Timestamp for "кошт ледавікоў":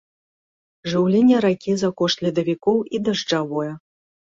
2.03-2.85